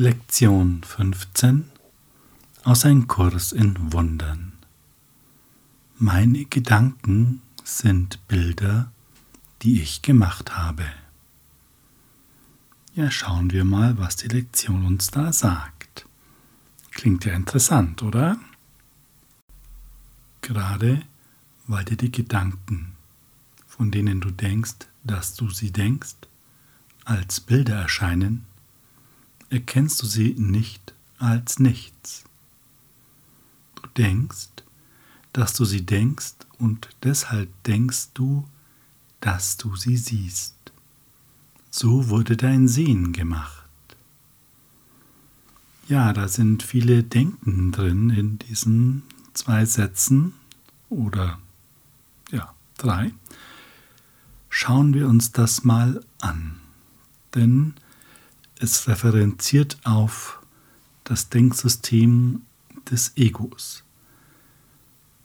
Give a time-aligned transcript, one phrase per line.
[0.00, 1.72] Lektion 15
[2.62, 4.52] aus Ein Kurs in Wundern.
[5.96, 8.92] Meine Gedanken sind Bilder,
[9.62, 10.84] die ich gemacht habe.
[12.94, 16.06] Ja, schauen wir mal, was die Lektion uns da sagt.
[16.92, 18.38] Klingt ja interessant, oder?
[20.42, 21.02] Gerade
[21.66, 22.92] weil dir die Gedanken,
[23.66, 26.14] von denen du denkst, dass du sie denkst,
[27.04, 28.44] als Bilder erscheinen,
[29.50, 32.24] erkennst du sie nicht als nichts.
[33.76, 34.48] Du denkst,
[35.32, 38.44] dass du sie denkst und deshalb denkst du,
[39.20, 40.54] dass du sie siehst.
[41.70, 43.64] So wurde dein Sehen gemacht.
[45.88, 50.34] Ja, da sind viele Denken drin in diesen zwei Sätzen
[50.90, 51.38] oder
[52.30, 53.12] ja, drei.
[54.50, 56.60] Schauen wir uns das mal an,
[57.34, 57.74] denn
[58.60, 60.40] es referenziert auf
[61.04, 62.42] das Denksystem
[62.90, 63.84] des Egos.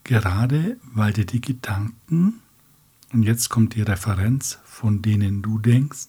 [0.04, 2.42] Gerade weil dir die Gedanken,
[3.12, 6.08] und jetzt kommt die Referenz, von denen du denkst,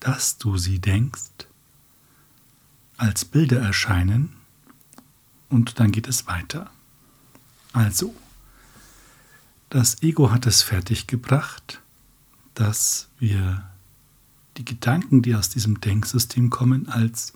[0.00, 1.48] dass du sie denkst,
[2.96, 4.36] als Bilder erscheinen
[5.48, 6.70] und dann geht es weiter.
[7.72, 8.14] Also,
[9.70, 11.82] das Ego hat es fertiggebracht,
[12.54, 13.68] dass wir
[14.56, 17.34] die Gedanken, die aus diesem Denksystem kommen, als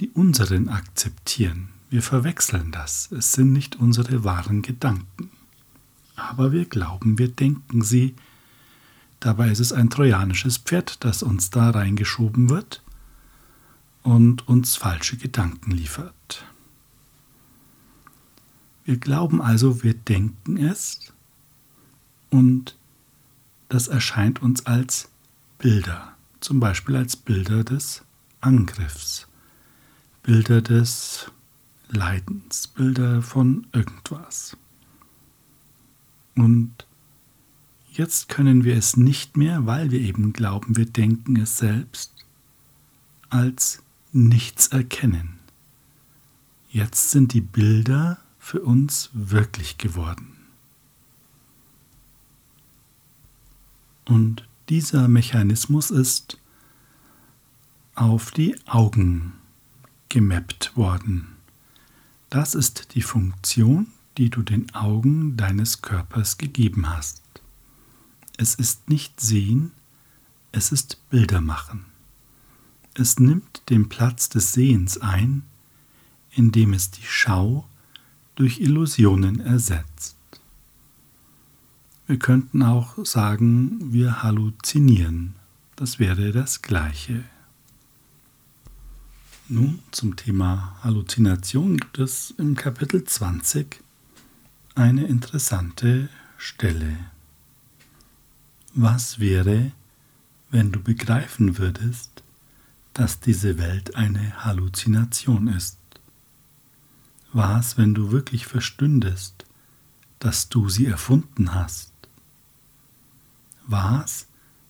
[0.00, 1.68] die unseren akzeptieren.
[1.90, 3.12] Wir verwechseln das.
[3.12, 5.30] Es sind nicht unsere wahren Gedanken.
[6.16, 8.14] Aber wir glauben, wir denken sie.
[9.20, 12.82] Dabei ist es ein trojanisches Pferd, das uns da reingeschoben wird
[14.02, 16.44] und uns falsche Gedanken liefert.
[18.84, 21.12] Wir glauben also, wir denken es
[22.30, 22.76] und
[23.68, 25.11] das erscheint uns als
[25.62, 28.02] Bilder, zum Beispiel als Bilder des
[28.40, 29.28] Angriffs,
[30.24, 31.30] Bilder des
[31.88, 34.56] Leidens, Bilder von irgendwas.
[36.34, 36.72] Und
[37.92, 42.12] jetzt können wir es nicht mehr, weil wir eben glauben, wir denken es selbst,
[43.30, 45.38] als nichts erkennen.
[46.70, 50.34] Jetzt sind die Bilder für uns wirklich geworden.
[54.06, 56.38] Und dieser Mechanismus ist
[57.94, 59.34] auf die Augen
[60.08, 61.36] gemappt worden.
[62.30, 67.20] Das ist die Funktion, die du den Augen deines Körpers gegeben hast.
[68.38, 69.72] Es ist nicht Sehen,
[70.52, 71.84] es ist Bilder machen.
[72.94, 75.42] Es nimmt den Platz des Sehens ein,
[76.30, 77.68] indem es die Schau
[78.36, 80.16] durch Illusionen ersetzt.
[82.06, 85.34] Wir könnten auch sagen, wir halluzinieren.
[85.76, 87.22] Das wäre das Gleiche.
[89.48, 93.82] Nun zum Thema Halluzination gibt es im Kapitel 20
[94.74, 96.08] eine interessante
[96.38, 96.96] Stelle.
[98.74, 99.70] Was wäre,
[100.50, 102.24] wenn du begreifen würdest,
[102.94, 105.78] dass diese Welt eine Halluzination ist?
[107.32, 109.46] Was, wenn du wirklich verstündest,
[110.18, 111.91] dass du sie erfunden hast?
[113.66, 114.26] Was,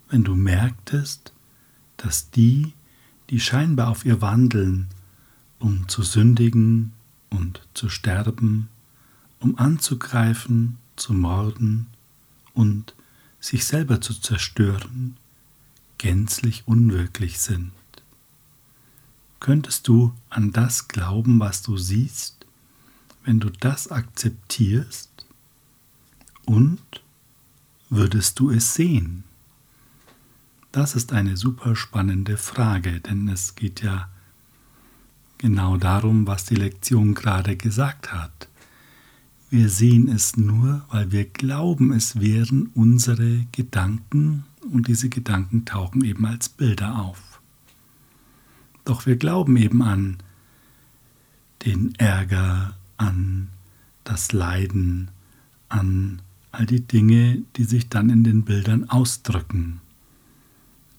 [0.08, 1.32] wenn du merktest,
[1.96, 2.74] dass die,
[3.30, 4.88] die scheinbar auf ihr wandeln,
[5.58, 6.92] um zu sündigen
[7.30, 8.68] und zu sterben,
[9.40, 11.86] um anzugreifen, zu morden
[12.54, 12.94] und
[13.40, 15.16] sich selber zu zerstören,
[15.98, 17.72] gänzlich unwirklich sind.
[19.40, 22.46] Könntest du an das glauben, was du siehst,
[23.24, 25.26] wenn du das akzeptierst
[26.44, 26.80] und
[27.92, 29.24] würdest du es sehen?
[30.72, 34.08] Das ist eine super spannende Frage, denn es geht ja
[35.36, 38.48] genau darum, was die Lektion gerade gesagt hat.
[39.50, 46.02] Wir sehen es nur, weil wir glauben, es wären unsere Gedanken und diese Gedanken tauchen
[46.02, 47.42] eben als Bilder auf.
[48.86, 50.16] Doch wir glauben eben an
[51.66, 53.48] den Ärger, an
[54.04, 55.10] das Leiden,
[55.68, 56.22] an
[56.52, 59.80] all die Dinge, die sich dann in den Bildern ausdrücken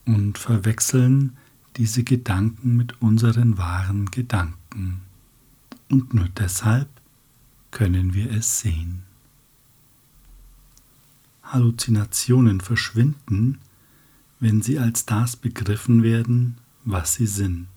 [0.06, 1.38] und verwechseln
[1.78, 5.02] diese Gedanken mit unseren wahren Gedanken.
[5.90, 6.90] Und nur deshalb
[7.72, 9.04] können wir es sehen.
[11.44, 13.60] Halluzinationen verschwinden,
[14.40, 17.68] wenn sie als das begriffen werden, was sie sind.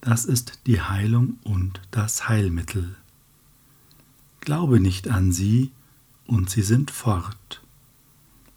[0.00, 2.96] Das ist die Heilung und das Heilmittel.
[4.40, 5.70] Glaube nicht an sie,
[6.30, 7.60] und sie sind fort.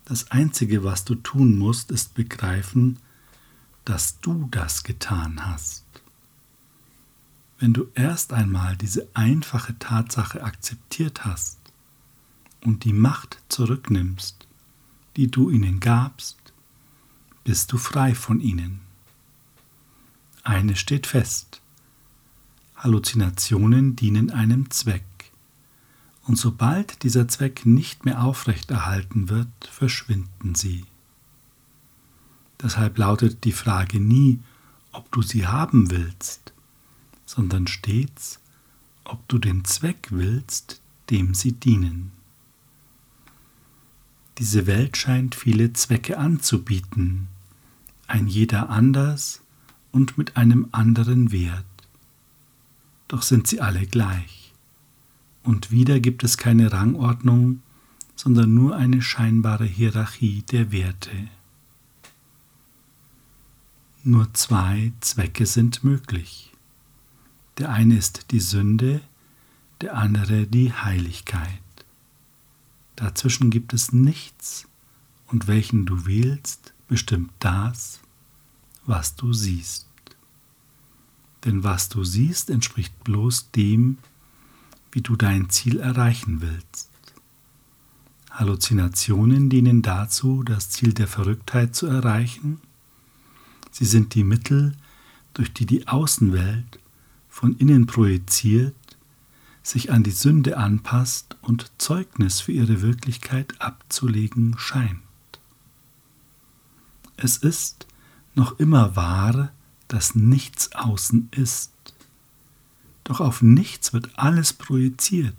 [0.05, 2.99] Das Einzige, was du tun musst, ist begreifen,
[3.83, 5.83] dass du das getan hast.
[7.57, 11.57] Wenn du erst einmal diese einfache Tatsache akzeptiert hast
[12.61, 14.47] und die Macht zurücknimmst,
[15.15, 16.37] die du ihnen gabst,
[17.43, 18.81] bist du frei von ihnen.
[20.43, 21.59] Eine steht fest.
[22.75, 25.05] Halluzinationen dienen einem Zweck.
[26.25, 30.85] Und sobald dieser Zweck nicht mehr aufrechterhalten wird, verschwinden sie.
[32.61, 34.39] Deshalb lautet die Frage nie,
[34.93, 36.53] ob du sie haben willst,
[37.25, 38.39] sondern stets,
[39.03, 42.11] ob du den Zweck willst, dem sie dienen.
[44.37, 47.27] Diese Welt scheint viele Zwecke anzubieten,
[48.07, 49.41] ein jeder anders
[49.91, 51.65] und mit einem anderen Wert.
[53.07, 54.42] Doch sind sie alle gleich.
[55.43, 57.61] Und wieder gibt es keine Rangordnung,
[58.15, 61.29] sondern nur eine scheinbare Hierarchie der Werte.
[64.03, 66.51] Nur zwei Zwecke sind möglich.
[67.57, 69.01] Der eine ist die Sünde,
[69.81, 71.47] der andere die Heiligkeit.
[72.95, 74.67] Dazwischen gibt es nichts,
[75.27, 77.99] und welchen du wählst, bestimmt das,
[78.85, 79.87] was du siehst.
[81.43, 83.97] Denn was du siehst, entspricht bloß dem,
[84.93, 86.89] wie du dein Ziel erreichen willst.
[88.29, 92.61] Halluzinationen dienen dazu, das Ziel der Verrücktheit zu erreichen.
[93.71, 94.75] Sie sind die Mittel,
[95.33, 96.79] durch die die Außenwelt
[97.27, 98.75] von innen projiziert,
[99.63, 104.99] sich an die Sünde anpasst und Zeugnis für ihre Wirklichkeit abzulegen scheint.
[107.17, 107.87] Es ist
[108.35, 109.51] noch immer wahr,
[109.87, 111.72] dass nichts außen ist.
[113.03, 115.35] Doch auf nichts wird alles projiziert.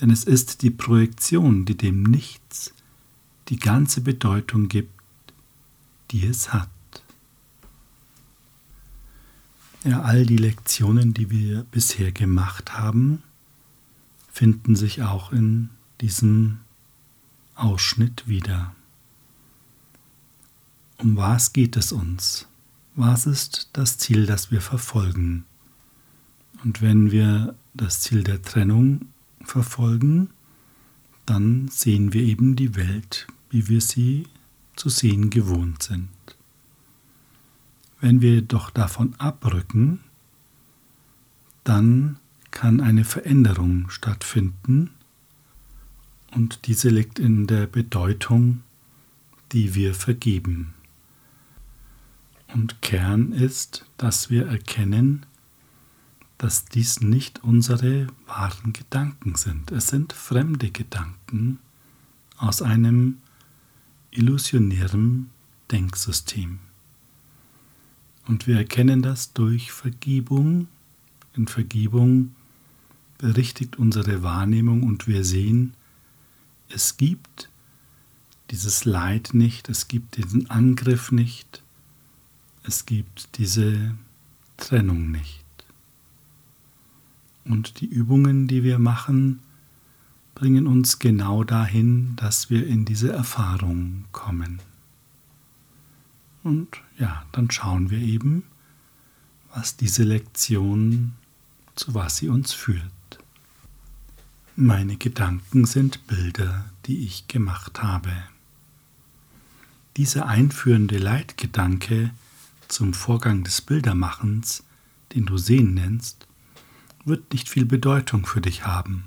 [0.00, 2.74] Denn es ist die Projektion, die dem Nichts
[3.48, 4.92] die ganze Bedeutung gibt,
[6.10, 6.68] die es hat.
[9.84, 13.22] Ja, all die Lektionen, die wir bisher gemacht haben,
[14.32, 15.70] finden sich auch in
[16.00, 16.58] diesem
[17.54, 18.74] Ausschnitt wieder.
[20.98, 22.48] Um was geht es uns?
[22.96, 25.44] Was ist das Ziel, das wir verfolgen?
[26.66, 29.02] Und wenn wir das Ziel der Trennung
[29.40, 30.30] verfolgen,
[31.24, 34.26] dann sehen wir eben die Welt, wie wir sie
[34.74, 36.08] zu sehen gewohnt sind.
[38.00, 40.00] Wenn wir jedoch davon abrücken,
[41.62, 42.18] dann
[42.50, 44.90] kann eine Veränderung stattfinden
[46.32, 48.64] und diese liegt in der Bedeutung,
[49.52, 50.74] die wir vergeben.
[52.52, 55.26] Und Kern ist, dass wir erkennen,
[56.38, 59.72] dass dies nicht unsere wahren Gedanken sind.
[59.72, 61.58] Es sind fremde Gedanken
[62.36, 63.18] aus einem
[64.10, 65.30] illusionären
[65.70, 66.58] Denksystem.
[68.26, 70.68] Und wir erkennen das durch Vergebung.
[71.34, 72.34] In Vergebung
[73.18, 75.74] berichtigt unsere Wahrnehmung und wir sehen,
[76.68, 77.50] es gibt
[78.50, 81.62] dieses Leid nicht, es gibt diesen Angriff nicht,
[82.62, 83.94] es gibt diese
[84.56, 85.45] Trennung nicht.
[87.48, 89.40] Und die Übungen, die wir machen,
[90.34, 94.60] bringen uns genau dahin, dass wir in diese Erfahrung kommen.
[96.42, 98.44] Und ja, dann schauen wir eben,
[99.54, 101.14] was diese Lektion,
[101.74, 102.82] zu was sie uns führt.
[104.54, 108.12] Meine Gedanken sind Bilder, die ich gemacht habe.
[109.96, 112.10] Dieser einführende Leitgedanke
[112.68, 114.64] zum Vorgang des Bildermachens,
[115.14, 116.25] den du Sehen nennst,
[117.06, 119.04] wird nicht viel Bedeutung für dich haben.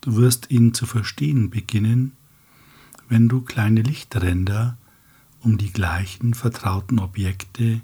[0.00, 2.12] Du wirst ihn zu verstehen beginnen,
[3.08, 4.76] wenn du kleine Lichtränder
[5.40, 7.82] um die gleichen vertrauten Objekte,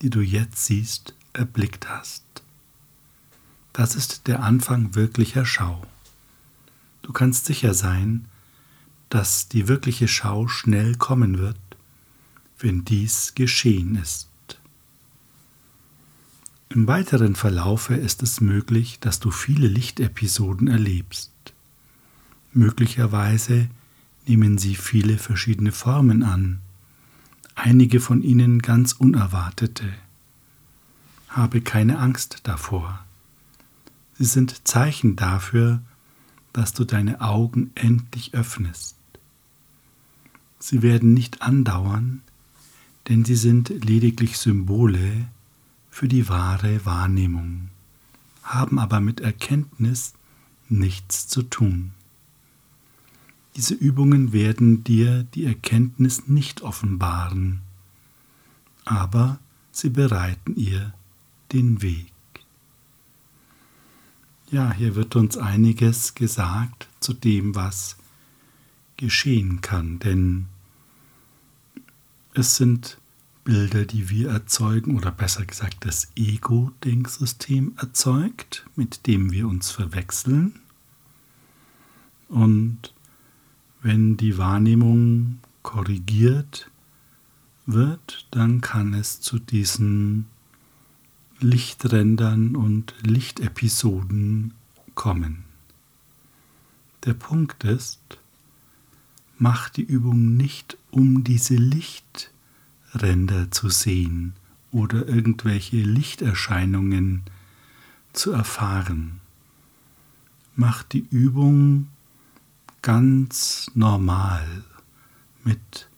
[0.00, 2.24] die du jetzt siehst, erblickt hast.
[3.74, 5.86] Das ist der Anfang wirklicher Schau.
[7.02, 8.26] Du kannst sicher sein,
[9.10, 11.58] dass die wirkliche Schau schnell kommen wird,
[12.58, 14.28] wenn dies geschehen ist.
[16.68, 21.32] Im weiteren Verlaufe ist es möglich, dass du viele Lichtepisoden erlebst.
[22.52, 23.68] Möglicherweise
[24.26, 26.60] nehmen sie viele verschiedene Formen an,
[27.54, 29.92] einige von ihnen ganz unerwartete.
[31.28, 33.04] Habe keine Angst davor.
[34.18, 35.82] Sie sind Zeichen dafür,
[36.52, 38.96] dass du deine Augen endlich öffnest.
[40.60, 42.22] Sie werden nicht andauern,
[43.08, 45.26] denn sie sind lediglich Symbole
[45.94, 47.68] für die wahre Wahrnehmung,
[48.42, 50.14] haben aber mit Erkenntnis
[50.68, 51.92] nichts zu tun.
[53.54, 57.60] Diese Übungen werden dir die Erkenntnis nicht offenbaren,
[58.84, 59.38] aber
[59.70, 60.92] sie bereiten ihr
[61.52, 62.12] den Weg.
[64.50, 67.98] Ja, hier wird uns einiges gesagt zu dem, was
[68.96, 70.46] geschehen kann, denn
[72.34, 72.98] es sind
[73.44, 80.60] Bilder, die wir erzeugen, oder besser gesagt das Ego-Denksystem erzeugt, mit dem wir uns verwechseln.
[82.28, 82.94] Und
[83.82, 86.70] wenn die Wahrnehmung korrigiert
[87.66, 90.26] wird, dann kann es zu diesen
[91.40, 94.54] Lichträndern und Lichtepisoden
[94.94, 95.44] kommen.
[97.04, 98.00] Der Punkt ist,
[99.36, 101.56] mach die Übung nicht um diese
[102.94, 104.34] Lichtränder zu sehen
[104.70, 107.22] oder irgendwelche Lichterscheinungen
[108.12, 109.20] zu erfahren.
[110.54, 111.88] Mach die Übung
[112.82, 114.46] ganz normal
[115.42, 115.88] mit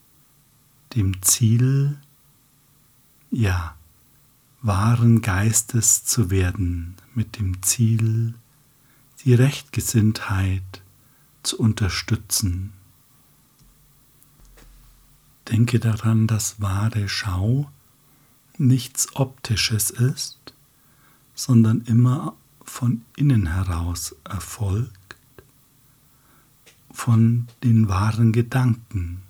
[0.94, 1.98] dem Ziel,
[3.30, 3.76] ja,
[4.62, 8.34] wahren Geistes zu werden, mit dem Ziel,
[9.24, 10.82] die Rechtgesinntheit
[11.42, 12.72] zu unterstützen.
[15.50, 17.70] Denke daran, dass wahre Schau
[18.58, 20.54] nichts Optisches ist,
[21.34, 25.16] sondern immer von innen heraus erfolgt
[26.96, 29.22] von den wahren Gedanken.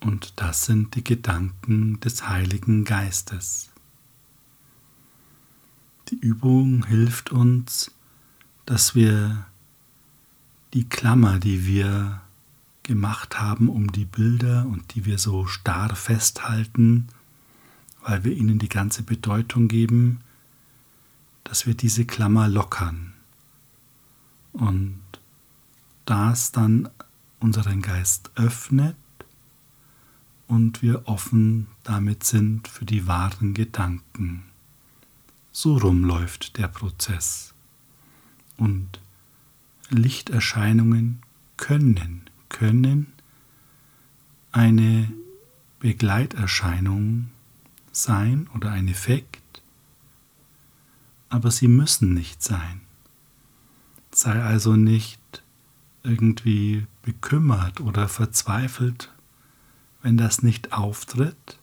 [0.00, 3.70] Und das sind die Gedanken des Heiligen Geistes.
[6.08, 7.92] Die Übung hilft uns,
[8.66, 9.46] dass wir
[10.74, 12.20] die Klammer, die wir
[12.84, 17.08] gemacht haben um die Bilder und die wir so starr festhalten,
[18.02, 20.20] weil wir ihnen die ganze Bedeutung geben,
[21.42, 23.14] dass wir diese Klammer lockern
[24.52, 25.00] und
[26.04, 26.88] das dann
[27.40, 28.96] unseren Geist öffnet
[30.46, 34.44] und wir offen damit sind für die wahren Gedanken.
[35.52, 37.54] So rumläuft der Prozess.
[38.56, 39.00] Und
[39.90, 41.22] Lichterscheinungen
[41.56, 43.12] können, können
[44.52, 45.12] eine
[45.80, 47.30] Begleiterscheinung
[47.92, 49.62] sein oder ein Effekt,
[51.28, 52.80] aber sie müssen nicht sein.
[54.12, 55.20] Sei also nicht
[56.04, 59.12] irgendwie bekümmert oder verzweifelt,
[60.02, 61.58] wenn das nicht auftritt,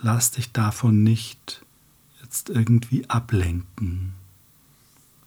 [0.00, 1.64] lass dich davon nicht
[2.22, 4.14] jetzt irgendwie ablenken.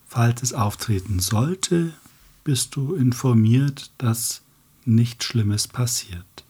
[0.07, 1.93] Falls es auftreten sollte,
[2.43, 4.41] bist du informiert, dass
[4.85, 6.45] nichts Schlimmes passiert.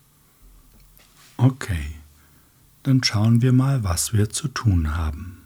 [1.37, 1.95] Okay,
[2.83, 5.37] dann schauen wir mal, was wir zu tun haben.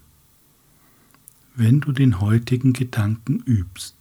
[1.56, 3.96] Wenn du den heutigen Gedanken übst,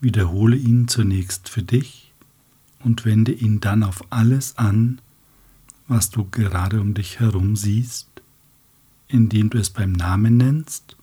[0.00, 2.12] Wiederhole ihn zunächst für dich
[2.78, 5.00] und wende ihn dann auf alles an,
[5.88, 8.08] was du gerade um dich herum siehst,
[9.08, 10.96] indem du es beim Namen nennst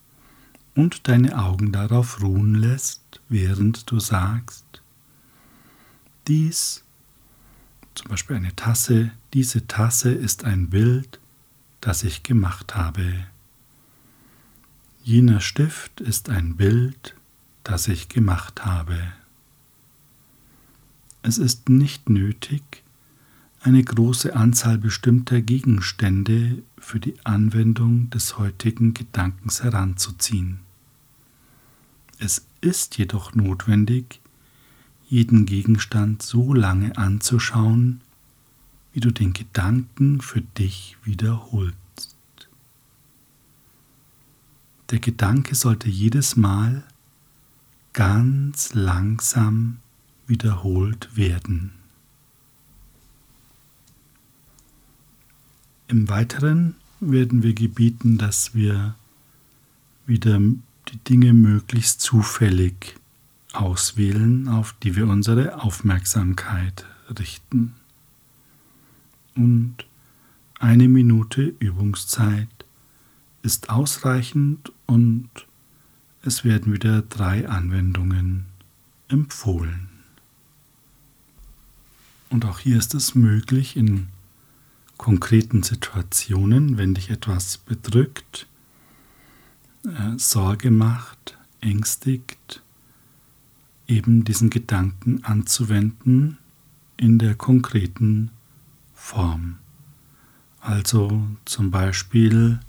[0.73, 4.81] und deine Augen darauf ruhen lässt, während du sagst,
[6.27, 6.83] dies,
[7.95, 11.19] zum Beispiel eine Tasse, diese Tasse ist ein Bild,
[11.81, 13.25] das ich gemacht habe.
[15.03, 17.15] Jener Stift ist ein Bild,
[17.63, 18.99] das ich gemacht habe.
[21.23, 22.83] Es ist nicht nötig,
[23.61, 30.59] eine große Anzahl bestimmter Gegenstände für die Anwendung des heutigen Gedankens heranzuziehen.
[32.19, 34.21] Es ist jedoch notwendig,
[35.07, 38.01] jeden Gegenstand so lange anzuschauen,
[38.93, 41.77] wie du den Gedanken für dich wiederholst.
[44.89, 46.83] Der Gedanke sollte jedes Mal
[47.93, 49.77] ganz langsam
[50.27, 51.71] wiederholt werden.
[55.87, 58.95] Im Weiteren werden wir gebieten, dass wir
[60.05, 62.96] wieder die Dinge möglichst zufällig
[63.59, 66.85] auswählen, auf die wir unsere Aufmerksamkeit
[67.19, 67.75] richten.
[69.35, 69.75] Und
[70.59, 72.49] eine Minute Übungszeit
[73.41, 75.29] ist ausreichend und
[76.23, 78.45] es werden wieder drei Anwendungen
[79.07, 79.89] empfohlen.
[82.29, 84.07] Und auch hier ist es möglich, in
[84.97, 88.47] konkreten Situationen, wenn dich etwas bedrückt,
[89.85, 92.61] äh, Sorge macht, ängstigt,
[93.87, 96.37] eben diesen Gedanken anzuwenden
[96.97, 98.31] in der konkreten
[98.93, 99.57] Form.
[100.59, 102.59] Also zum Beispiel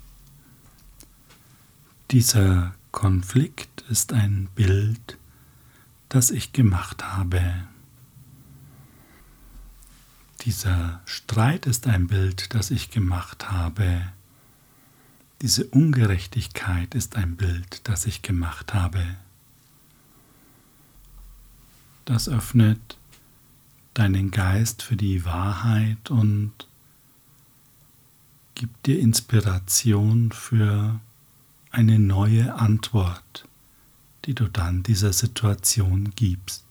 [2.11, 5.17] dieser Konflikt ist ein Bild,
[6.07, 7.67] das ich gemacht habe.
[10.41, 14.01] Dieser Streit ist ein Bild, das ich gemacht habe.
[15.41, 19.17] Diese Ungerechtigkeit ist ein Bild, das ich gemacht habe.
[22.09, 22.97] Das öffnet
[23.93, 26.51] deinen Geist für die Wahrheit und
[28.55, 30.99] gibt dir Inspiration für
[31.69, 33.47] eine neue Antwort,
[34.25, 36.65] die du dann dieser Situation gibst.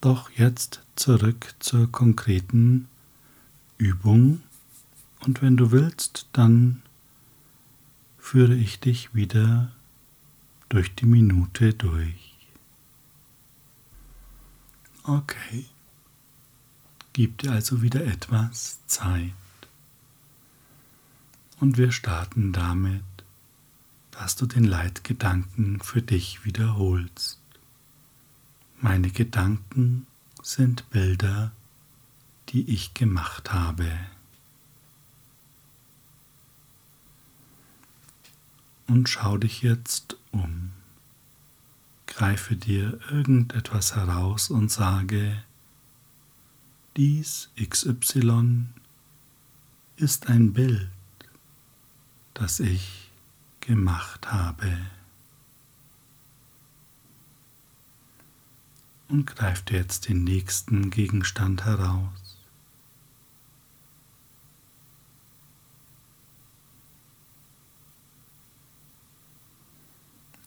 [0.00, 2.88] Doch jetzt zurück zur konkreten
[3.78, 4.42] Übung
[5.20, 6.82] und wenn du willst, dann
[8.18, 9.70] führe ich dich wieder
[10.68, 12.29] durch die Minute durch.
[15.04, 15.66] Okay.
[17.12, 19.32] Gib dir also wieder etwas Zeit.
[21.58, 23.02] Und wir starten damit,
[24.10, 27.40] dass du den Leitgedanken für dich wiederholst.
[28.80, 30.06] Meine Gedanken
[30.42, 31.52] sind Bilder,
[32.48, 33.90] die ich gemacht habe.
[38.86, 40.72] Und schau dich jetzt um.
[42.10, 45.42] Greife dir irgendetwas heraus und sage,
[46.96, 48.66] dies XY
[49.96, 50.90] ist ein Bild,
[52.34, 53.10] das ich
[53.60, 54.76] gemacht habe.
[59.10, 62.36] und greif dir jetzt den nächsten Gegenstand heraus.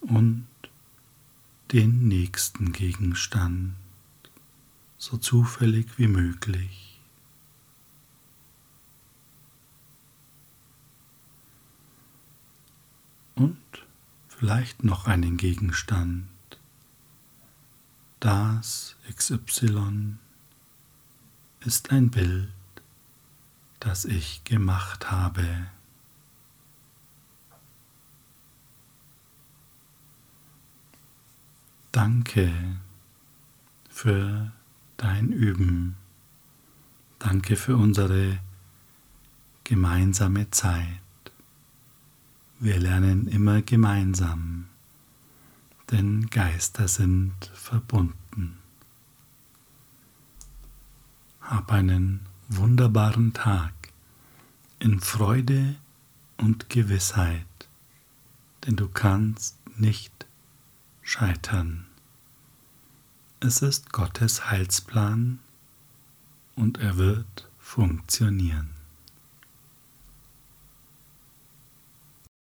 [0.02, 0.48] Und
[1.74, 3.76] den nächsten Gegenstand,
[4.98, 7.02] so zufällig wie möglich.
[13.36, 13.58] Und
[14.28, 16.28] vielleicht noch einen Gegenstand
[18.24, 20.16] das XY
[21.60, 22.54] ist ein Bild,
[23.82, 25.68] das ich gemacht habe.
[31.94, 32.52] Danke
[33.90, 34.52] für
[34.98, 35.96] dein Üben.
[37.20, 38.40] Danke für unsere
[39.64, 41.00] gemeinsame Zeit.
[42.60, 44.66] Wir lernen immer gemeinsam
[45.94, 48.58] denn Geister sind verbunden.
[51.40, 53.74] Hab einen wunderbaren Tag
[54.80, 55.76] in Freude
[56.38, 57.46] und Gewissheit,
[58.66, 60.26] denn du kannst nicht
[61.04, 61.86] scheitern.
[63.42, 65.40] Es ist Gottes Heilsplan
[66.56, 68.73] und er wird funktionieren.